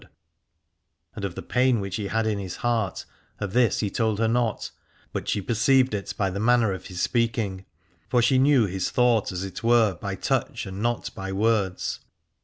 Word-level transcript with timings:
314 1.13 1.13
Aladore 1.13 1.15
And 1.15 1.25
oi 1.31 1.35
the 1.35 1.43
pain 1.47 1.79
which 1.79 1.95
he 1.97 2.07
had 2.07 2.25
in 2.25 2.39
his 2.39 2.55
heart, 2.55 3.05
of 3.37 3.53
this 3.53 3.81
he 3.81 3.91
told 3.91 4.17
her 4.17 4.27
not, 4.27 4.71
but 5.13 5.29
she 5.29 5.43
perceived 5.43 5.93
it 5.93 6.11
by 6.17 6.31
the 6.31 6.39
manner 6.39 6.73
of 6.73 6.87
his 6.87 6.99
speaking, 6.99 7.67
for 8.09 8.19
she 8.19 8.39
knew 8.39 8.65
his 8.65 8.89
thought 8.89 9.31
as 9.31 9.43
it 9.43 9.63
were 9.63 9.93
by 9.93 10.15
touch 10.15 10.65
and 10.65 10.81
not 10.81 11.13
by 11.13 11.31
words. 11.31 11.99